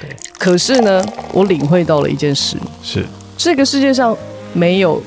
[0.00, 0.16] 对。
[0.38, 3.04] 可是呢，我领会到了一件事，是
[3.36, 4.16] 这个世界上
[4.52, 5.02] 没有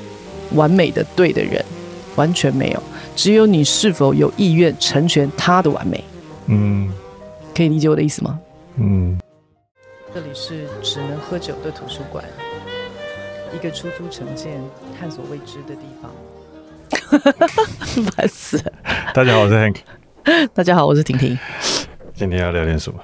[0.52, 1.64] 完美的对的人，
[2.16, 2.84] 完全没有，
[3.16, 6.04] 只有你是否有意愿成全他的完美。
[6.46, 6.92] 嗯，
[7.56, 8.40] 可以理解我的意思吗？
[8.76, 9.20] 嗯。
[10.14, 12.24] 这里是只能喝酒的图书馆，
[13.52, 14.62] 一个出租城建、
[15.00, 16.12] 探索未知的地方。
[18.16, 18.72] 烦死了！
[19.12, 19.78] 大家好，我是 Hank。
[20.54, 21.36] 大家好，我是婷婷。
[22.14, 23.00] 今天要聊点什么？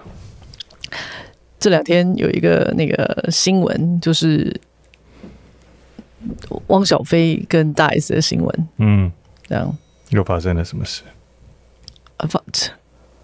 [1.60, 4.60] 这两天有一个那个新闻，就是
[6.68, 8.68] 汪小菲跟大 S 的新闻。
[8.78, 9.11] 嗯，
[9.47, 9.78] 这样
[10.10, 11.04] 又发生了什么事？
[12.18, 12.42] 啊，发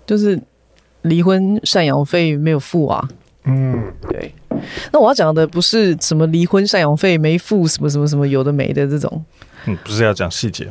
[0.05, 0.40] 就是
[1.04, 3.08] 离婚赡养费没有付啊。
[3.46, 4.34] 嗯，对。
[4.91, 9.24] 那我要讲的不是什么离婚赡养费没付，什么什么什么有的没的这种。
[9.66, 10.68] 嗯，不是要讲细节。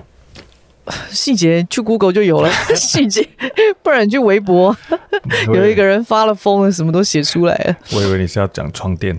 [1.11, 3.27] 细节去 Google 就有了 细节，
[3.83, 4.77] 不然你去微博，
[5.55, 7.77] 有一个人发了疯了，什么都写出来了。
[7.93, 9.19] 我以为你是要讲床垫，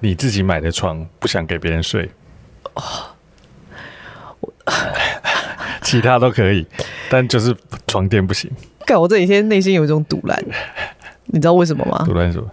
[0.00, 2.10] 你自己买的床不想给别人睡。
[2.74, 2.82] 哦，
[5.82, 6.66] 其他都可以，
[7.10, 7.54] 但就是
[7.86, 8.50] 床垫不行。
[8.86, 10.42] 干，我这几天内心有一种堵拦，
[11.26, 12.02] 你知道为什么吗？
[12.06, 12.50] 赌烂什么？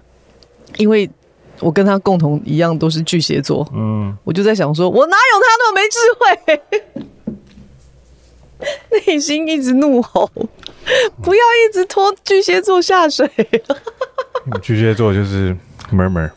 [0.78, 1.10] 因为
[1.60, 6.62] 我跟他共同一样都是巨蟹座，嗯，我就在想说，我哪有他那么没智慧？
[9.08, 10.30] 内心一直怒吼，
[11.22, 13.30] 不要一直拖巨蟹座下水。
[14.62, 15.56] 巨蟹座就是
[15.92, 16.32] murmur。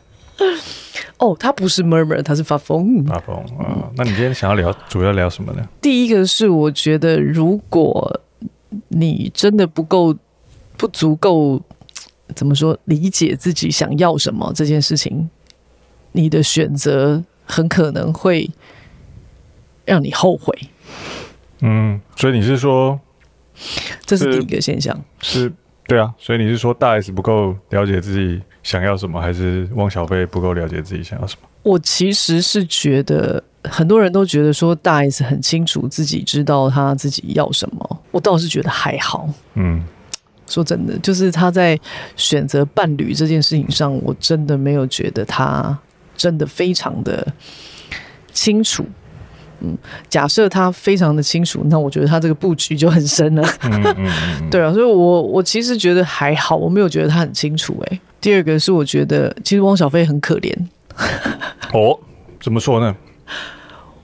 [1.18, 3.04] 哦，他不是 murmur，他是发疯。
[3.04, 3.88] 发疯啊！
[3.96, 5.66] 那你今天想要聊，主要聊什么呢？
[5.80, 8.20] 第一个是我觉得，如果
[8.88, 10.14] 你真的不够、
[10.76, 11.62] 不足够，
[12.34, 15.30] 怎么说，理解自己想要什么这件事情，
[16.12, 18.50] 你的选择很可能会
[19.84, 20.52] 让你后悔。
[21.66, 23.00] 嗯，所以你是说，
[24.04, 25.52] 这是第一个现象，是，是
[25.86, 26.12] 对啊。
[26.18, 31.48] 所以你是说大 S 不够了解自己想要什么，还是汪小菲不够了解自己想要什么？
[31.62, 39.26] 我其实是觉得很多人都觉得说大 S 很清楚自己知道他自己要什么，我倒是觉得还好。
[39.54, 39.82] 嗯，
[40.46, 41.80] 说真的，就是他在
[42.14, 45.78] 选择伴侣这件事情上，我真的没有觉得他
[46.14, 47.26] 真的非常的
[48.34, 48.84] 清楚。
[49.60, 49.76] 嗯，
[50.08, 53.42] 假设他非常的清楚，那我觉得他这个布局就很深了。
[54.50, 57.76] 对啊，所以我我其实觉得还好，我没有觉得他很清楚。
[57.86, 60.54] 哎，第二个是我觉得其实汪小菲很可怜。
[61.72, 61.98] 哦，
[62.40, 62.94] 怎么说呢？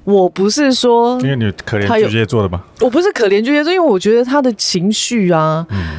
[0.05, 2.62] 我不是说，因为你可怜巨蟹座的吗？
[2.81, 5.99] 我不是可怜巨蟹座，因为我觉得他的情绪啊，嗯、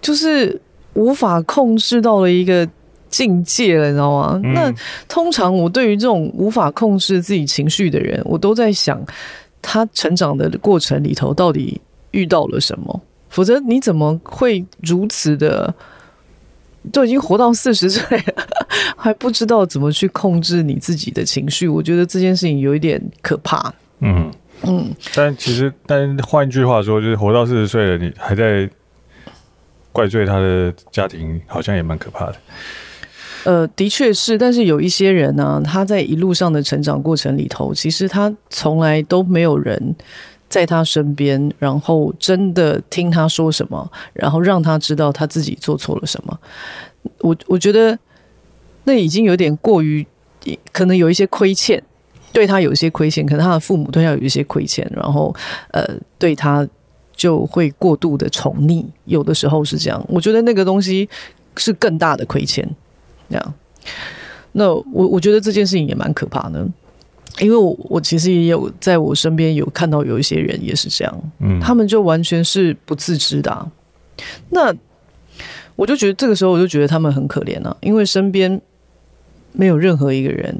[0.00, 0.60] 就是
[0.94, 2.68] 无法控制到了一个。
[3.14, 4.40] 境界了，你知道吗？
[4.42, 4.74] 嗯、那
[5.06, 9.00] 通常我对于这种无法控制自己情绪的人，我都在想，
[9.62, 11.80] 他成长的过程里头到底
[12.10, 13.00] 遇到了什么？
[13.28, 15.72] 否则你怎么会如此的，
[16.90, 18.34] 都已经活到四十岁了，
[18.96, 21.68] 还不知道怎么去控制你自己的情绪？
[21.68, 23.72] 我觉得这件事情有一点可怕。
[24.00, 24.28] 嗯
[24.62, 28.68] 嗯，但其实，但换一句话说，就是活到四十岁了，你还在
[29.92, 32.34] 怪罪他的家庭，好像也蛮可怕的。
[33.44, 39.94] 呃，的确是，但是有一些人呢、他在一路上的成长过程里头，其实他从来都没有人
[40.48, 46.38] 在他身边，然后真的听他说什么，然后让他知道他自己做错了什么。
[47.18, 47.98] 我我觉得
[48.84, 50.06] 那已经有点过于，
[50.72, 51.82] 可能有一些亏欠，
[52.32, 55.34] 对他有一些亏欠，可能他的父母对他有一些亏欠，然后
[55.72, 55.84] 呃，
[56.18, 56.66] 对他
[57.14, 60.02] 就会过度的宠溺，有的时候是这样。
[60.08, 61.06] 我觉得那个东西
[61.58, 62.66] 是更大的亏欠。
[63.34, 63.54] 这样，
[64.52, 66.64] 那我我觉得这件事情也蛮可怕的，
[67.40, 73.70] 因为我我其实也有在我身边有看到有一些人也是这样，嗯，他们就完全是不自知的啊。
[74.50, 74.72] 那
[75.74, 78.60] 我就觉得这个时候我就觉得他们很可怜啊，因为身边
[79.50, 80.56] 没有任何一个人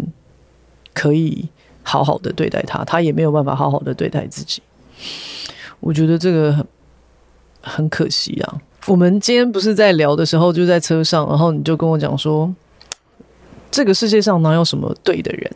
[0.92, 1.48] 可以
[1.84, 4.60] 好好的对待他，他也没有办法好好的对待自己。
[5.78, 6.66] 我觉得这个很
[7.60, 8.60] 很可惜啊。
[8.86, 12.52] 我们今天不是在聊的时候，就在车上，然后你就跟我讲说，
[13.74, 15.50] 这个世界上哪有什么对的人，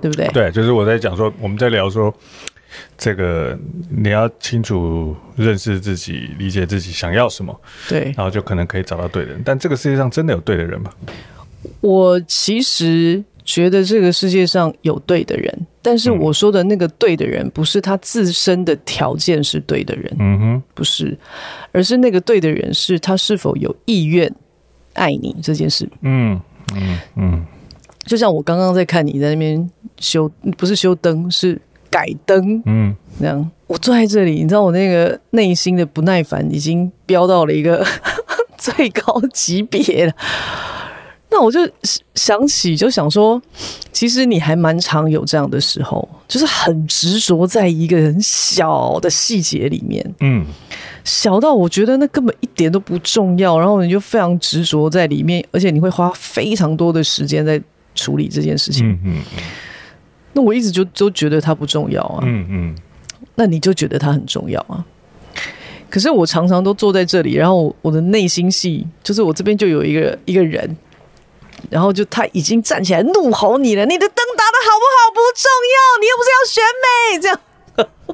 [0.00, 0.26] 对不对？
[0.28, 2.10] 对，就是我在讲说，我们在聊说，
[2.96, 3.58] 这个
[3.90, 9.42] 你要清楚认识自己，理解自己想要什么，对，然后就可能可以找到对的人。
[9.44, 10.90] 但这个世界上真的有对的人吗？
[11.82, 13.22] 我其实。
[13.42, 21.18] 觉得这个世界上有对的人，但是我说的那个对的人，不是他自身的条件是对的人，嗯哼，不是，
[21.72, 24.32] 而是那个对的人是他是否有意愿
[24.92, 26.40] 爱你这件事，嗯
[26.74, 27.46] 嗯嗯，
[28.04, 37.84] 就像我刚刚在看你在那边修，不是修灯，是改灯，嗯，这样，我坐在这里，你知道我那个内心的不耐烦已经飙到了一个
[38.56, 40.12] 最高级别了。
[41.32, 41.60] 那我就
[42.16, 43.40] 想起，就想说，
[43.92, 50.44] 其实你还蛮常有这样的时候，就是很执着在一个很小的细节里面，嗯，
[51.04, 57.60] 小到我觉得那根本一点都不重要，然后你就非常执着在里面，而且你会花非常多的时间在
[57.94, 58.88] 处理这件事情。
[58.90, 59.22] 嗯嗯，
[60.32, 62.76] 那我一直就都觉得它不重要啊，嗯嗯，
[63.34, 64.84] 那你就觉得它很重要啊。
[65.88, 70.76] 可是我常常都坐在这里，然后我的内心戏就是我这边就有一个一个人，
[71.68, 75.10] 然后就他已经站起来怒吼你了，你的灯打的好不好？
[75.12, 77.40] 不重要，你又不是要选美，这样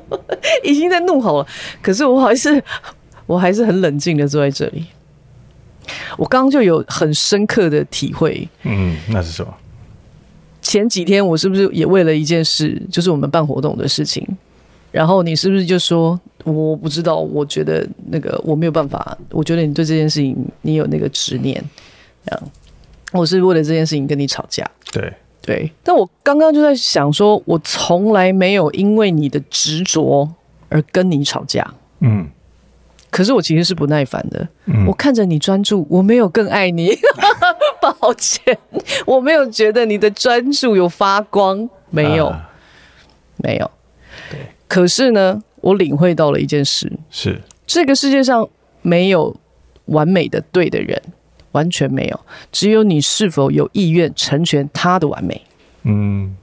[0.62, 1.46] 已经在怒吼了。
[1.82, 2.62] 可是我还是
[3.26, 4.86] 我还是很冷静的坐在这里。
[6.16, 9.54] 我刚刚就有很深刻的体会，嗯，那是什么？
[10.60, 14.26] 前几天我是不是也为了一件事，就是我们办活动的事情？
[14.90, 17.16] 然后你是不是就说我不知道？
[17.16, 19.16] 我觉得那个我没有办法。
[19.30, 21.62] 我觉得你对这件事情你有那个执念，
[22.24, 22.42] 这样。
[23.12, 24.68] 我是为了这件事情跟你吵架。
[24.90, 25.12] 对
[25.46, 25.72] 对。
[25.82, 30.28] 但我刚刚就在想说，我从来没有因为你的执着
[30.68, 31.66] 而跟你吵架。
[32.00, 32.28] 嗯。
[33.08, 34.46] 可是我其实是不耐烦的。
[34.66, 34.84] 嗯。
[34.86, 36.90] 我看着你专注，我没有更爱你。
[37.80, 38.58] 抱歉，
[39.06, 41.70] 我没有觉得你的专注有发光。
[41.90, 42.50] 没有，啊、
[43.36, 43.70] 没有。
[44.28, 44.40] 对。
[44.66, 48.46] 可是呢，我领会到了一件事：是这个世界上
[48.82, 49.34] 没有
[49.86, 51.00] 完美的对的人，
[51.56, 52.20] 完全没有，
[52.52, 55.40] 只有你是否有意愿成全他的完美。
[55.84, 56.36] 嗯，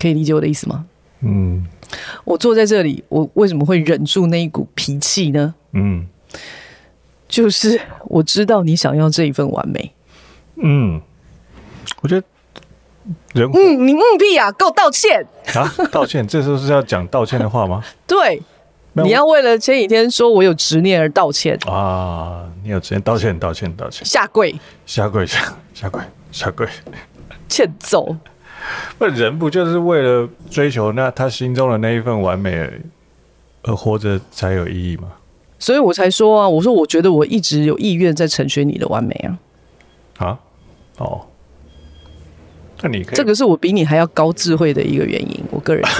[0.00, 0.86] 可以理解我的意思吗？
[1.20, 1.66] 嗯，
[2.24, 5.54] 我坐在这里，我为什么会忍住那一股脾气呢？
[5.72, 6.06] 嗯，
[7.28, 9.92] 就是我知道你想要这一份完美。
[10.56, 10.98] 嗯，
[12.00, 12.26] 我觉得。
[13.34, 14.50] 人嗯，你嗯屁啊！
[14.52, 15.68] 给我道歉啊！
[15.92, 17.84] 道歉，这时候是要讲道歉的话吗？
[18.08, 18.40] 对，
[19.02, 22.48] 你要为了前几天说我有执念而道歉啊！
[22.62, 24.54] 你有执念，道歉，道歉，道歉，下跪，
[24.86, 26.00] 下跪，下下跪，
[26.30, 26.66] 下跪，
[27.48, 28.16] 欠揍！
[28.96, 32.80] 不，人不就是为了追求那他心中的那一份完美而
[33.64, 35.08] 而活着才有意义吗？
[35.58, 39.14] 所以我才说啊，我说我觉得我一直有意愿在成全你的完美
[40.18, 40.26] 啊！
[40.26, 40.38] 啊，
[40.98, 41.26] 哦。
[43.12, 45.90] 这个是我比你还要高智慧的一个原因，我个人觉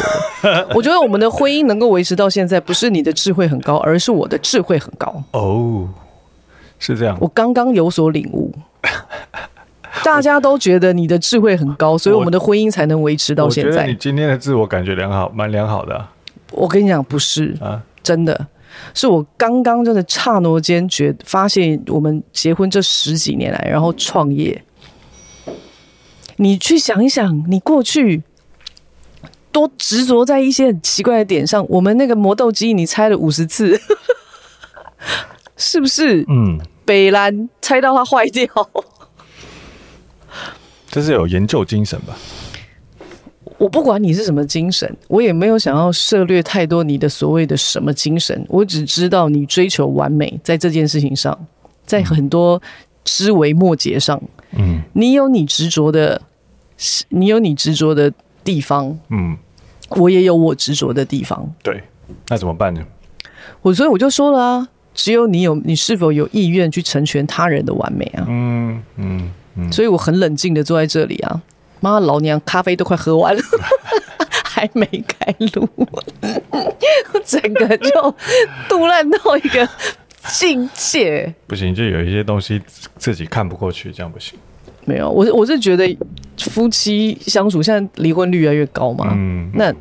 [0.43, 5.23] 得， 我觉得我们的婚姻能够维持到现在，不是你的智慧很高，而是我的智慧很高。
[5.31, 5.89] 哦，
[6.79, 7.17] 是这样。
[7.21, 8.53] 我刚刚有所领悟，
[10.05, 13.71] 大家都觉得你的智慧很高，所以我们的婚姻才能维持到现在。
[13.71, 16.13] 我觉得你今天的自我感觉良好，蛮良好的啊。
[16.53, 18.47] 我跟你讲，不是啊，真的
[18.93, 24.63] 是我刚刚真的刹那间觉发现，我们结婚这十几年来，然后创业。
[26.45, 28.23] 你去想一想，你过去
[29.51, 31.65] 多执着在一些很奇怪的点上。
[31.71, 33.81] 我们那个磨豆机，你拆了五十次，
[35.57, 36.23] 是不是？
[36.29, 38.47] 嗯，北兰拆到它坏掉，
[40.91, 42.15] 这是有研究精神吧？
[43.57, 48.45] 我不管你是什么精神，我也没有想要涉略太多你的所谓的什么精神。
[48.51, 51.47] 我只知道你追求完美，在这件事情上，
[51.87, 52.61] 在很多
[53.03, 54.21] 枝微末节上。
[54.57, 56.21] 嗯，你有你执着的，
[57.09, 58.13] 你有你执着的
[58.43, 59.37] 地方，嗯，
[59.91, 61.53] 我也有我执着的地方。
[61.63, 61.83] 对，
[62.29, 62.85] 那怎么办呢？
[63.63, 68.27] 我所以我就说了啊，只有你有，你是否有意愿去成全他人的完美啊？
[68.29, 69.73] 嗯嗯嗯。
[69.73, 71.43] 所以我很冷静的坐在这里啊，
[71.81, 73.43] 妈老娘咖啡都快喝完了，
[74.45, 76.03] 还没开录，我
[77.25, 78.15] 整个就
[78.69, 79.69] 杜烂到一个。
[80.33, 82.59] 境界不行，就有一些东西
[82.97, 84.39] 自己看不过去，这样不行。
[84.87, 85.97] 没有，我我是觉得
[86.37, 89.13] 夫妻相处，现在离婚率越来越高嘛。
[89.17, 89.73] 嗯，那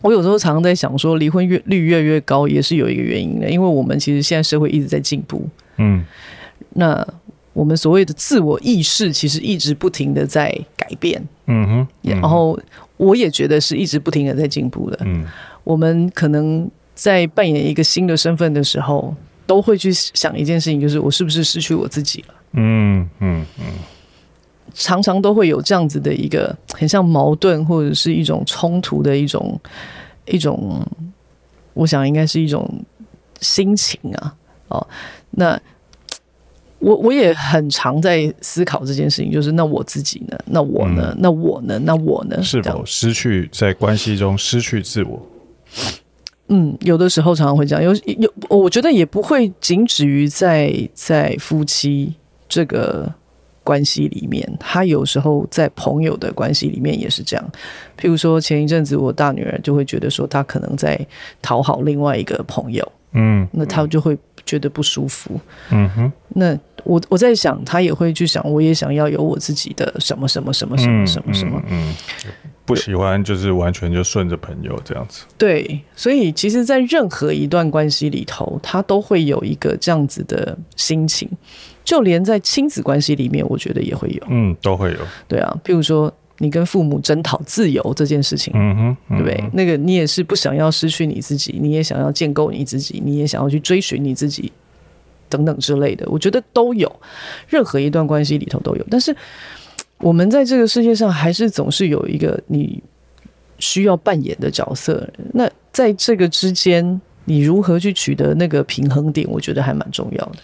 [0.00, 5.48] 我有时候常常在想，说离婚越率越来越高，也是有一个原因的，因为我们其实现在社会一直在进步。
[5.76, 6.04] 嗯，
[6.70, 7.06] 那
[7.52, 11.22] 我们所谓的自我意识，其实一直不停的在改变。
[11.46, 12.58] 嗯哼，然后
[12.96, 14.98] 我也觉得是一直不停的在进步的。
[15.04, 15.24] 嗯，
[15.62, 19.14] 我们可能在扮演一个新的身份的时候。
[19.46, 22.34] 都会去想一件事情，就是我是不是失去我自己了？
[22.52, 23.64] 嗯嗯嗯，
[24.74, 29.58] 常常都会有这样子的一个很像矛盾或者是一种冲突的一种
[30.26, 30.86] 一种，
[31.72, 32.68] 我想应该是一种
[33.40, 34.34] 心情啊。
[34.68, 34.86] 哦，
[35.30, 35.58] 那
[36.78, 40.38] 我我也很常在思考这件事情，就是那我自己呢？
[40.46, 41.12] 那我呢？
[41.14, 41.78] 嗯、那我呢？
[41.78, 42.42] 那我呢？
[42.42, 45.22] 是否失去在关系中失去自我？
[46.48, 52.14] 嗯，有的时候常常会这样，有有，我觉得也不会仅止于在在夫妻
[52.48, 53.10] 这个
[53.64, 57.52] 关系里面，他有时候在朋友的关系里面也是这样。
[57.98, 60.98] 譬如说，前一阵子我大女儿就会觉得说，她可能在
[61.42, 65.40] 讨好另外一个朋友，嗯，那她就会觉得不舒服，
[65.70, 66.12] 嗯哼。
[66.28, 71.94] 那我我在想，她也会去想，我也想要有我自己的什么什么什么什么什么什么，嗯，嗯
[72.26, 72.30] 嗯
[72.66, 75.24] 不喜欢就是完全就顺着朋友这样子。
[75.36, 81.28] 对，所以其实，在任何一段关系里头，他都会有一个这样子的心情，
[81.84, 84.98] 就连在亲子关系里面，我觉得也会有，嗯，都会有。
[85.28, 86.12] 对啊，譬如说。
[86.38, 89.50] 你跟父母争讨自由这件事情，嗯哼，嗯哼，对不对？
[89.52, 94.50] 那个你也是不想要失去你自己，你也想要建构你自己，你也想要去追寻你自己，
[95.28, 96.04] 等等之类的。
[96.10, 96.90] 我觉得都有，
[97.46, 98.84] 任何一段关系里头都有。
[98.90, 99.14] 但是
[99.98, 102.82] 我们在这个世界上，还是总是有一个你
[103.60, 105.08] 需要扮演的角色。
[105.32, 109.24] 那在这个之间，你如何去取得那个平衡点？
[109.30, 110.38] 我觉得还蛮重要的。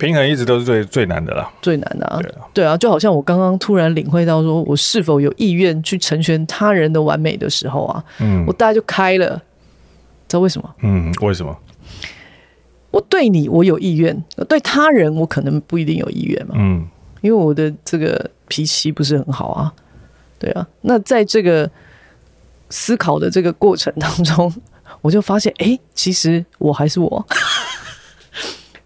[0.00, 9.36] 平衡一直都是最最难的啦，最难的啊，对啊，对啊，就好像我刚刚突然领会到，说我是否有意愿去成全他人的完美的时候啊，嗯，我大概就开了，
[10.26, 10.74] 知道为什么？
[10.82, 11.54] 嗯，为什么？
[12.90, 16.84] 我对你我有意愿，对他人我可能不一定有意愿嘛，嗯，
[17.20, 19.72] 因为我的这个脾气不是很好啊，
[20.38, 21.70] 对啊，那在这个
[22.70, 24.52] 思考的这个过程当中，
[25.02, 27.26] 我就发现，哎，其实我还是我。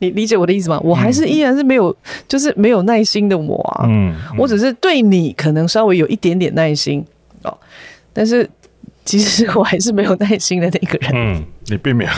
[0.05, 0.79] 你理解我的意思吗？
[0.83, 1.97] 我还是依然是没有，嗯、
[2.29, 3.85] 就是没有耐心的我啊。
[3.89, 7.05] 嗯，嗯，我只是对你可能稍微有一点点耐心
[7.43, 7.57] 哦，
[8.13, 8.49] 但是
[9.05, 11.11] 其实我还是没有耐心的那个人。
[11.15, 12.11] 嗯，你并没有，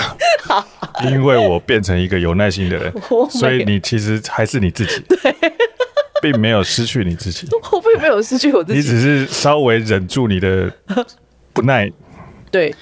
[1.11, 2.93] 因为我变成一个有耐心的人，
[3.31, 5.35] 所以你其实还是你自己，对，
[6.23, 7.47] 并没有失去你自己。
[7.73, 10.73] 我并没有失去我自己，你只是稍微忍住你的
[11.53, 11.91] 不耐。
[12.57, 12.75] 对。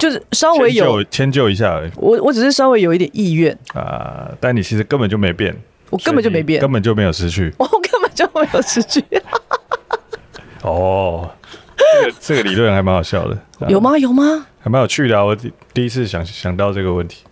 [0.00, 5.56] 就是稍微有迁就一下而已，我我只是稍微有一点意愿啊，但你其实根本就没变，
[5.90, 9.00] 我根本就没变，根本就没有失去， 我根本就没有失去。
[10.62, 11.30] 哦，
[11.76, 13.38] 这个这个理论还蛮好笑的，
[13.68, 13.96] 有吗？
[13.96, 14.44] 有吗？
[14.58, 15.24] 还蛮有趣的啊！
[15.24, 15.36] 我
[15.72, 17.22] 第一次想想到这个问题，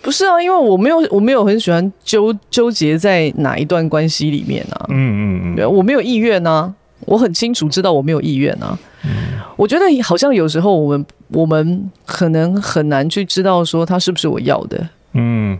[0.00, 6.72] 不是啊，因为我没有我没有很喜欢纠纠结在哪一段关系里面啊，嗯嗯嗯，对，我没有意愿啊，
[7.06, 8.78] 我很清楚知道我没有意愿啊。
[9.04, 15.58] 嗯，我觉得好像有时候我们我们可能很难去知道说他是不是我要的，嗯，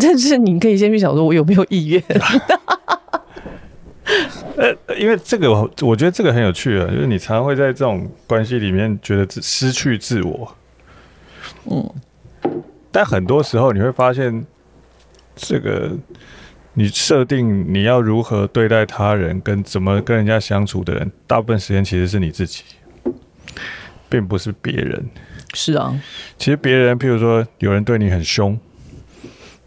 [0.00, 2.02] 但是你可以先去想说我有没有意愿。
[4.56, 10.56] 呃，因为这个我我觉得这个很有趣啊，就是你常常会在这种关系里面觉得失去自我，
[11.64, 11.90] 嗯，
[12.90, 14.44] 但很多时候你会发现
[15.36, 15.92] 这个。
[16.76, 22.64] 你设定你要如何对待他人，跟怎么跟人家相处的人，大部分时间其实是你自己，
[24.08, 25.08] 并不是别人。
[25.52, 25.96] 是啊，
[26.36, 28.58] 其实别人，譬如说有人对你很凶，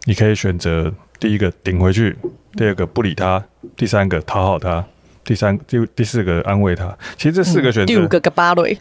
[0.04, 2.14] 你可以选择第一个顶回去，
[2.52, 3.42] 第二个不理他，
[3.74, 4.84] 第三个讨好他，
[5.24, 6.94] 第三第第四个安慰他。
[7.16, 8.76] 其实这四个选择，嗯、第五个个巴雷，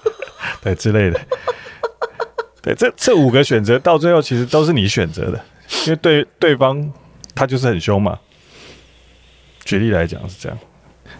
[0.64, 1.20] 对之类的。
[2.62, 5.44] 对，这这五个选择到最后其实都是你选择的，
[5.84, 6.90] 因为对对方。
[7.38, 8.18] 他就是很凶嘛。
[9.64, 10.58] 举例来讲是这样，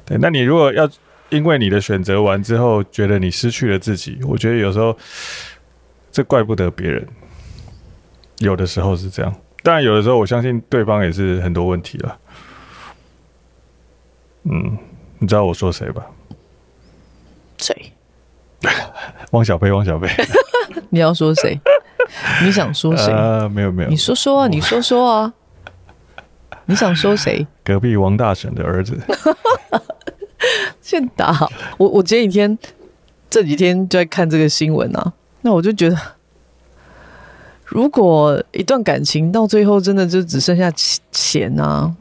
[0.05, 0.19] 对。
[0.21, 0.89] 那你如果要
[1.29, 4.97] 因为你的选择完之后，觉得你失去了自己，我觉得有时候
[6.11, 7.07] 这怪不得别人。
[8.39, 9.33] 有的时候是这样，
[9.63, 12.19] 当然有的时候我相信对方也是很多问题了。
[14.45, 14.79] 嗯，
[15.19, 16.07] 你知道我说谁吧？
[17.59, 17.93] 谁？
[19.33, 20.09] 汪小菲，汪小菲。
[20.91, 21.61] 你要说谁？
[22.43, 23.13] 你想说谁？
[23.13, 25.35] 呃，没有没有，你说说啊，你说说啊。
[26.69, 27.47] 你想说谁？
[27.65, 28.97] 隔壁王大婶的儿子。
[30.81, 31.49] 欠打！
[31.77, 32.57] 我我前几天
[33.29, 35.97] 这几天就在看这个新闻啊，那我就觉得，
[37.65, 40.71] 如果一段感情到最后真的就只剩下
[41.11, 41.95] 钱啊，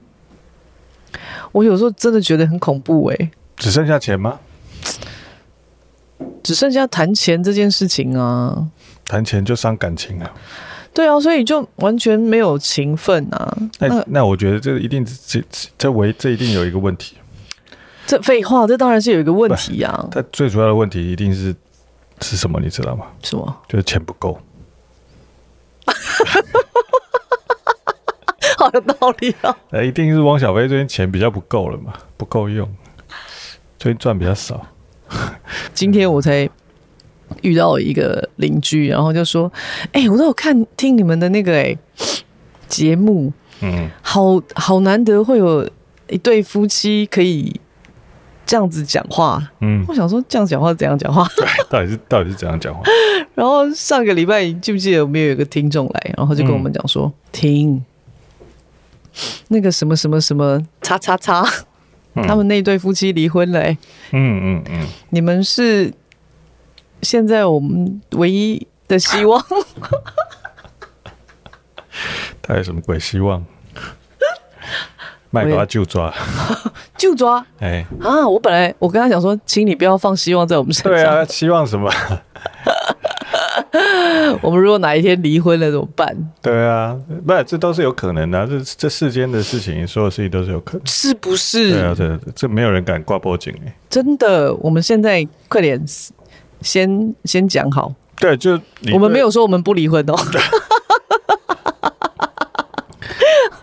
[1.52, 3.32] 我有时候真的觉得很恐怖哎、欸。
[3.56, 4.40] 只剩下钱吗？
[6.44, 8.68] 只剩下谈钱这件事情啊。
[9.06, 10.32] 谈钱就伤感情啊。
[10.98, 13.56] 对啊，所以就完全没有情分啊！
[13.78, 15.40] 那那，那我觉得这一定这
[15.78, 17.16] 这为这，这一定有一个问题。
[18.08, 20.08] 这废话，这当然是有一个问题啊！
[20.10, 21.56] 它最主要的问题一定是
[22.22, 22.60] 是什么？
[22.60, 23.06] 你知道吗？
[23.22, 23.56] 什么？
[23.70, 24.42] 就是钱不够。
[28.58, 29.56] 好有道理啊！
[29.70, 32.68] 那一定是汪小菲最近钱比较不够了嘛，不够用，
[33.78, 34.66] 最近赚比较少。
[35.76, 36.50] 今天我才。
[37.42, 39.52] 遇到一个邻居，然后就说
[39.92, 41.78] ：“哎、欸，我都有看听你们的那个哎
[42.68, 43.32] 节目，
[43.62, 45.70] 嗯，好好难得会有
[46.10, 47.60] 一对夫妻可以
[48.46, 51.28] 这样子讲话，嗯，我想说这样讲话怎样讲话？
[51.36, 52.82] 对，到底是到底是怎样讲话？
[53.36, 57.86] 然后上个礼拜记不记得我们有一个听众来，然后就跟我们讲说，嗯、听
[59.50, 61.46] 那个什么什么什么叉叉叉，
[62.16, 63.78] 嗯、他们那对夫妻离婚了，嗯
[64.12, 65.94] 嗯嗯，你们是。”
[67.02, 69.44] 现在我们唯一的希望，
[72.42, 73.44] 他有什么鬼希望？
[75.30, 76.14] 麦克他就抓，
[76.98, 77.46] 就抓。
[77.60, 78.26] 哎啊！
[78.28, 80.92] 我本来我跟他讲说，请你不要放希望在我们身上。
[80.92, 81.92] 对啊，希望什么？
[84.42, 86.16] 我们如果哪一天离婚了怎么办？
[86.42, 88.48] 对啊，不，这都是有可能的、啊。
[88.50, 91.72] 这这世间的事情，所有事情都是有可能，是不是？
[91.72, 93.76] 对啊，对，对，这没有人敢挂报警哎。
[93.90, 95.84] 真的，我们现在快点
[96.62, 97.94] 先先讲好。
[98.20, 98.60] 对，就
[98.94, 100.16] 我们没有说我们不离婚哦。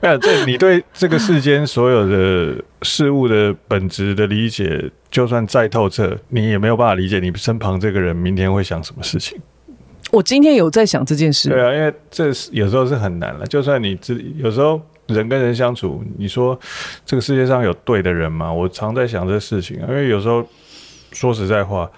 [0.01, 9.37] 那 这你对这个世间所有的事物的本质的理解，就算再透彻，你也没有办法理解你身旁这个人明天会想什么事情。
[10.13, 11.49] 我今天有在想这件事。
[11.49, 13.45] 对啊，因为这有时候是很难了。
[13.47, 16.57] 就算你自己有时候人跟人相处，你说
[17.05, 18.53] 这个世界上有对的人吗？
[18.53, 19.87] 我常在想这事情啊。
[19.89, 20.47] 因为有时候
[21.11, 21.91] 说实在话，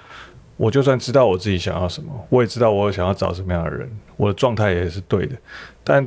[0.56, 5.36] 我就算知道我自己想要什么，我也知道我想要找什么样的人，我的状态也是对的，
[5.82, 6.06] 但。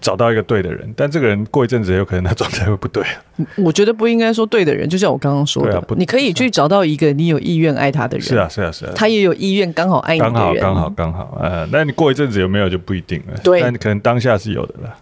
[0.00, 3.20] 找到一个对的人，但这个人过一阵子也有可能他状态会不对啊。
[3.58, 8.24] 我觉得不应该说对的人，就像我刚刚说的，啊、你可以去找到一个你有意愿爱他的人。
[8.24, 10.34] 是啊，是啊，是啊，他也有意愿刚好爱你的人。
[10.34, 11.38] 刚好，刚好，刚好。
[11.42, 13.36] 呃，那你过一阵子有没有就不一定了。
[13.42, 14.96] 对，但可能当下是有的啦。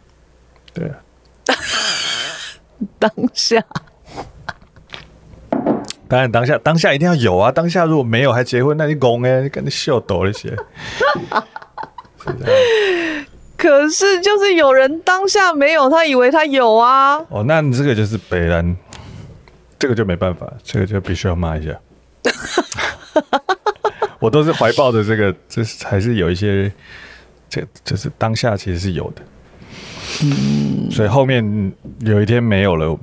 [0.73, 0.97] 对啊，
[2.99, 3.63] 当下，
[6.09, 7.51] 当然当下，当下一定要有啊！
[7.51, 10.55] 当下如果没有还结婚，那你拱哎，你赶紧秀抖那些。
[13.57, 17.17] 可是，就是有人当下没有，他以为他有啊。
[17.31, 18.77] 哦，那你这个就是北人，
[19.79, 21.73] 这个就没办法，这个就必须要骂一下。
[24.21, 26.71] 我都是怀抱着这个，这还是有一些，
[27.49, 29.23] 这就是当下其实是有的。
[30.23, 32.99] 嗯，所以后面有一天没有了，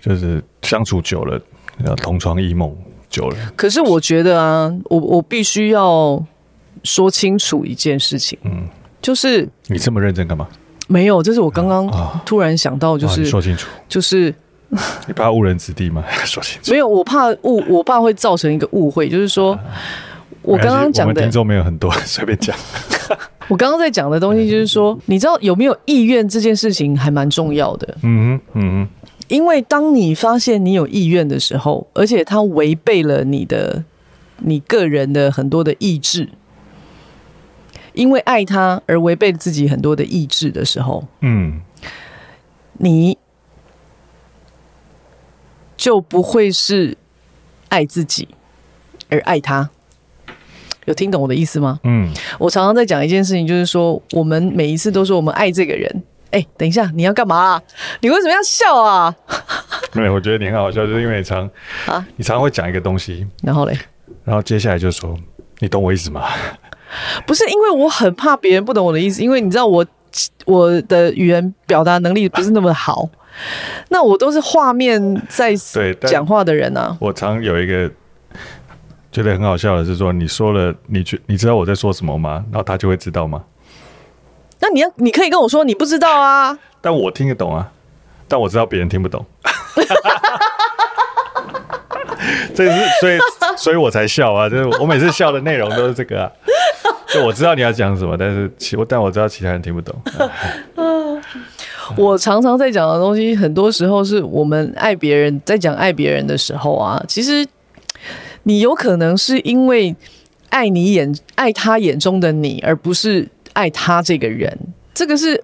[0.00, 1.40] 就是相处久了，
[1.96, 2.74] 同床异梦
[3.08, 3.36] 久了。
[3.56, 6.22] 可是我觉得啊，我我必须要
[6.84, 8.38] 说清楚一件事情。
[8.42, 8.68] 嗯。
[9.02, 10.46] 就是你这么认真干嘛？
[10.86, 11.90] 没有，这是我刚刚
[12.26, 14.34] 突然想到，就是说清楚，就是
[15.06, 16.04] 你怕误人子弟吗？
[16.26, 19.58] 说清楚，没有，我怕误，我怕会造成一个误会，就是说
[20.42, 22.54] 我刚刚讲的听众没有很多， 随便讲。
[23.48, 27.96] 我刚刚在讲的东西就是说，你知道有没有意愿这件事情还蛮重要的。
[28.02, 28.99] 嗯哼，嗯哼，
[29.30, 33.84] 因为当你发现你有意愿的时候，而且它违背了你的
[34.38, 36.28] 你个人的很多的意志。
[37.92, 41.60] 因为爱他而违背自己很多的意志的时候，嗯，
[42.74, 43.18] 你
[45.76, 46.96] 就不会是
[47.68, 48.28] 爱自己
[49.08, 49.70] 而爱他。
[50.86, 51.80] 有听懂我的意思吗？
[51.82, 56.02] 嗯，我常常在讲一件事情，就是说，我们每一次都说我们爱这个人。
[56.30, 57.62] 哎，等一下，你要干嘛啊？
[58.00, 59.14] 你为什么要笑啊？
[59.92, 61.48] 没有，我觉得你很好笑，就是因为你常
[61.86, 63.76] 啊，你常常会讲一个东西，然后嘞，
[64.24, 65.16] 然后接下来就说，
[65.58, 66.24] 你懂我意思吗？
[67.26, 69.84] 不是因为我很怕别人不懂我的意思，因为你知道我
[70.44, 73.08] 我的语言表达能力不是那么好，
[73.88, 75.54] 那我都是画面在
[76.06, 76.96] 讲话的人啊。
[77.00, 77.88] 我常有一个
[79.12, 82.44] 觉得很好笑的是说，你说了，你觉你知道我在说什么吗？
[82.50, 83.44] 然后他就会知道吗？
[84.60, 87.70] 那你要你可以跟我说你不知道啊，但我听得懂啊，
[88.28, 89.24] 但我知道别人听不懂。
[92.54, 93.18] 这 是所以
[93.56, 96.30] 所以我才笑啊，就是我每次笑的内容都是这个啊。
[97.08, 99.94] 就我知道你要讲什么，但是其但我知道其他人听不懂。
[101.96, 107.44] 我常常在讲的东西，很多时候是我们爱别人，在讲爱别人的时候啊，其实
[108.44, 109.96] 你有可能是因为
[110.50, 114.58] 爱你眼爱他眼中的你，而不是爱他这个人。
[114.94, 115.42] 这个是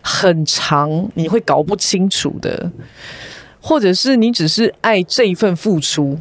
[0.00, 2.70] 很长你会搞不清楚的，
[3.60, 6.18] 或者是你只是爱这一份付出，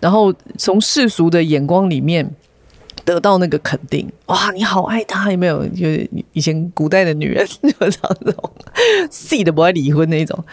[0.00, 2.34] 然后从世俗的眼光里面。
[3.04, 5.64] 得到那个肯定，哇，你好爱他，有没有？
[5.68, 5.86] 就
[6.32, 7.88] 以前古代的女人就这
[8.32, 8.52] 种，
[9.12, 10.44] 死都不爱离婚那种。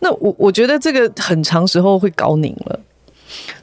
[0.00, 2.80] 那我我觉得这个很长时候会搞拧了。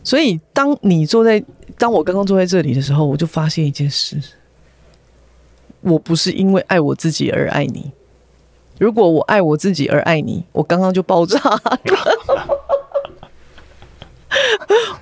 [0.01, 1.43] 所以当你坐在，
[1.77, 4.15] 当我刚刚坐在这里的时候，我就发现一件事：
[5.81, 7.91] 我不是因为爱我自己而爱你。
[8.79, 11.79] 如果我爱我自己而爱你，我刚刚就爆炸了。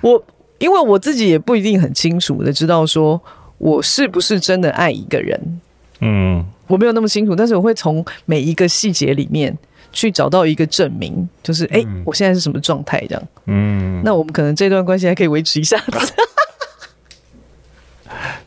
[0.02, 0.24] 我。
[0.60, 3.18] 因为我自己也不一定很清楚的知道说
[3.56, 5.60] 我是不是真的爱一个人，
[6.00, 9.56] 嗯，我没有那么清楚，但是我会从每一个细节里面
[9.90, 16.12] 去找到一个证明，就是哎，我现在是什么状态这样，嗯，那我们可能这段关系还可以维持一下子，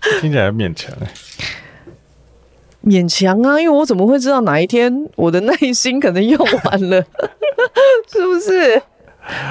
[0.21, 1.11] 听起来勉强哎，
[2.83, 7.01] 勉强啊，因为我怎么会知道哪一天我的耐心可能用完了，
[8.11, 8.81] 是不是？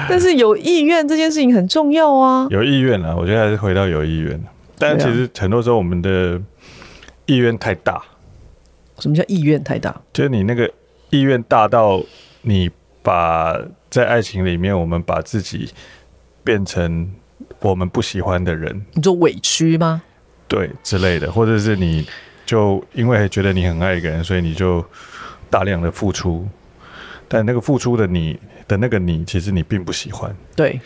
[0.07, 2.47] 但是有意愿这件事情很重要啊！
[2.51, 4.39] 有意愿啊，我觉得还是回到有意愿。
[4.77, 6.39] 但其实很多时候我们的
[7.25, 7.99] 意愿太大。
[8.99, 9.99] 什么叫意愿太大？
[10.13, 10.69] 就是你那个
[11.09, 12.03] 意愿大到
[12.43, 12.69] 你
[13.01, 15.71] 把在爱情里面，我们把自己
[16.43, 17.11] 变成
[17.59, 20.03] 我们不喜欢的人，你就委屈吗？
[20.47, 22.05] 对，之类的，或者是你
[22.45, 24.83] 就因为觉得你很爱一个人，所以你就
[25.49, 26.47] 大量的付出，
[27.27, 30.35] 但那个付出的你的那个你，其实你并不喜欢。
[30.55, 30.79] 对，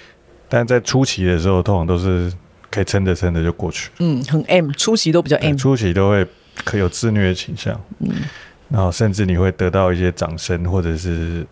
[0.47, 2.31] 但在初期的时候，通常都是
[2.69, 3.89] 可以撑着撑着就过去。
[3.99, 6.27] 嗯，很 M，初期都比较 M，初期都会
[6.63, 7.79] 可有自虐倾向。
[7.99, 8.11] 嗯，
[8.69, 11.45] 然后甚至你会得到一些掌声，或者是，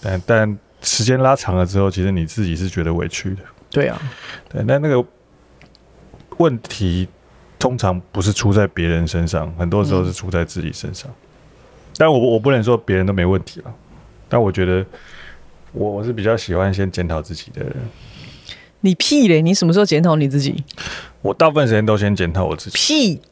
[0.00, 3.42] 但但时间拉长了之后，其实你自己是觉得委屈的。
[3.70, 4.00] 对啊，
[4.48, 5.04] 对，那那个
[6.38, 7.06] 问题。
[7.64, 11.10] 通常不是出在别人身上，很多时候是出在自己身上。
[11.10, 11.14] 嗯、
[11.96, 13.74] 但我我不能说别人都没问题了，
[14.28, 14.84] 但我觉得
[15.72, 17.72] 我我是比较喜欢先检讨自己的人。
[18.82, 19.40] 你屁嘞！
[19.40, 20.62] 你什么时候检讨你自己？
[21.22, 22.76] 我大部分时间都先检讨我自己。
[22.76, 23.22] 屁！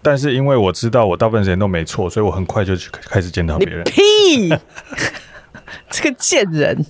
[0.00, 3.82] 但是因为我知道我大部分时间都没错，所以我很快就去开始检讨别人。
[3.82, 4.56] 屁！
[5.90, 6.86] 这个贱人！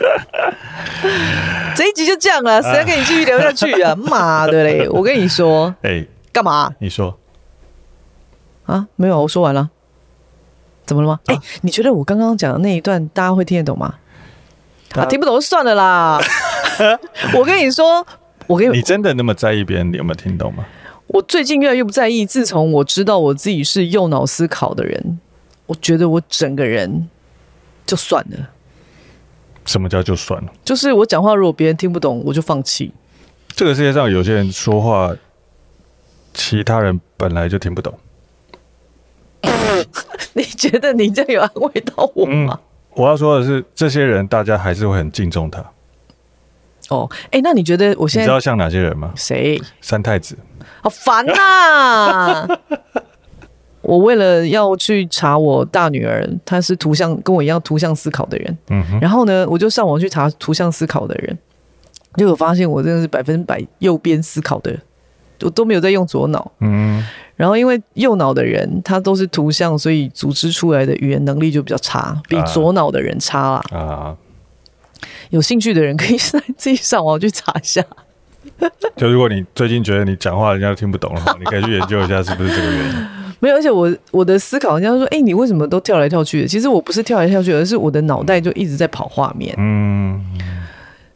[1.76, 3.94] 这一集就这样了，谁要跟你继续聊下去啊？
[4.08, 4.88] 妈的嘞！
[4.90, 6.72] 我跟你说，哎、欸，干嘛？
[6.78, 7.18] 你说
[8.66, 8.86] 啊？
[8.96, 9.70] 没有，我说完了。
[10.84, 11.20] 怎么了吗？
[11.26, 13.94] 哎、啊欸，你觉得我刚刚讲的那一段，大家会听得懂吗？
[14.94, 16.20] 啊，听不懂就算了啦。
[17.34, 18.04] 我跟你说，
[18.46, 20.64] 我跟你，你真的那么在意别人你有没有听懂吗？
[21.06, 22.24] 我最近越来越不在意。
[22.24, 25.18] 自从我知道我自己是右脑思考的人，
[25.66, 27.08] 我觉得我整个人
[27.84, 28.38] 就算了。
[29.70, 30.52] 什么叫就算了？
[30.64, 32.92] 就是我讲话如果别人听不懂，我就放弃。
[33.54, 35.14] 这个世界上有些人说话，
[36.34, 37.96] 其他人本来就听不懂。
[40.34, 42.58] 你觉得你这样有安慰到我吗？
[42.60, 45.64] 嗯，我要说的是，这些人大家还是会很敬重他。
[46.88, 49.12] 哦，哎，那你觉得我现在你知道像哪些人吗？
[49.14, 49.60] 谁？
[49.80, 50.36] 三太子。
[50.82, 52.48] 好烦呐、啊！
[53.82, 61.38] 我为了要去查我大女儿，她是图像跟我一样图像思考的人，嗯哼，然后呢，我就上网去查图像思考的人，
[62.16, 64.78] 结果发现我真的是百分之百右边思考的，
[65.42, 67.02] 我都没有在用左脑，嗯，
[67.36, 73.62] 然后因为右脑的人他都是图像，所以组织出来的语言能力就比较差，比左脑的人差啦。
[73.70, 74.16] 啊，
[75.30, 77.82] 有兴趣的人可以自己上网去查一下。
[78.96, 83.19] 就如果你最近觉得你讲话人家都听不懂的话，你可以去研究一下是不是这个原因。
[83.40, 86.48] 没有，而且我我的思考，人家说，哎、欸，你为什么都跳来跳去的？
[86.48, 90.22] 其实我不是跳来跳去，而是我的脑袋就一直在跑画面，嗯，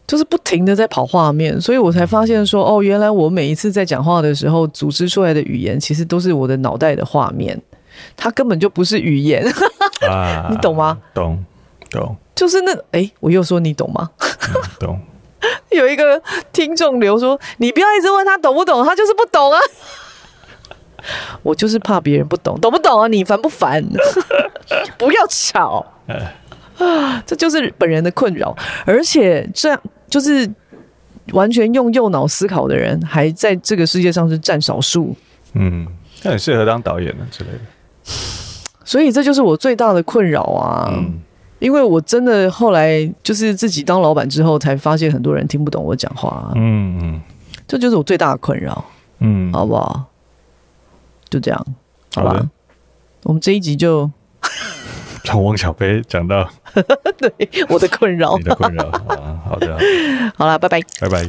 [0.07, 7.61] 就是不停的在跑画面，所以我才发现说，哦，原来我每一次在讲话的时候，组织出来的语言，其实都是我的脑袋的画面，
[8.17, 9.45] 它根本就不是语言，
[10.09, 10.99] 啊、你懂吗？
[11.13, 11.45] 懂，
[11.91, 14.11] 懂，就是那，哎、欸，我又说你懂吗？
[14.21, 15.01] 嗯、懂。
[15.73, 16.23] 有一个
[16.55, 19.59] 听众留说，你不要一直问他懂不懂，他就是不懂啊。
[21.43, 23.09] 我就是怕别人不懂，懂不懂啊？
[23.09, 23.85] 你烦不烦？
[24.99, 25.85] 不要吵，
[27.27, 28.57] 这就是本人的困扰。
[28.85, 30.49] 而且这样就是
[31.33, 35.15] 完全用右脑思考的人，还在这个世界上是占少数。
[35.53, 35.87] 嗯，
[36.23, 37.61] 那很适合当导演呢之类的。
[38.85, 40.91] 所以这就是我最大的困扰啊！
[40.93, 41.21] 嗯，
[41.59, 46.53] 因为我真的后来就是自己当老板之后，才发现很多人听不懂我讲话。
[46.55, 47.21] 嗯嗯，
[47.67, 48.85] 这就是我最大的困扰。
[49.21, 50.05] 嗯，好不好？
[51.35, 51.67] 就这样，
[52.15, 52.31] 好吧。
[52.31, 52.49] 好的，
[53.25, 54.09] 我们这一集就
[55.25, 56.49] 从汪小菲讲到。
[57.19, 57.33] 对
[57.69, 59.77] 我的困扰，你的困扰啊，好的，
[60.37, 61.27] 好了， 拜拜，拜拜。